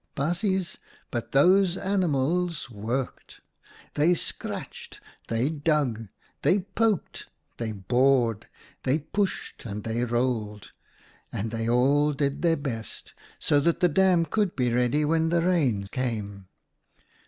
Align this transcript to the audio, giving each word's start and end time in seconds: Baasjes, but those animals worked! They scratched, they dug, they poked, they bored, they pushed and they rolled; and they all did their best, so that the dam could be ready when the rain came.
Baasjes, 0.15 0.77
but 1.11 1.31
those 1.31 1.77
animals 1.77 2.71
worked! 2.71 3.39
They 3.93 4.15
scratched, 4.15 4.99
they 5.27 5.47
dug, 5.51 6.07
they 6.41 6.57
poked, 6.61 7.27
they 7.57 7.71
bored, 7.71 8.47
they 8.81 8.97
pushed 8.97 9.63
and 9.63 9.83
they 9.83 10.03
rolled; 10.03 10.71
and 11.31 11.51
they 11.51 11.69
all 11.69 12.13
did 12.13 12.41
their 12.41 12.57
best, 12.57 13.13
so 13.37 13.59
that 13.59 13.79
the 13.79 13.89
dam 13.89 14.25
could 14.25 14.55
be 14.55 14.73
ready 14.73 15.05
when 15.05 15.29
the 15.29 15.43
rain 15.43 15.83
came. 15.85 16.47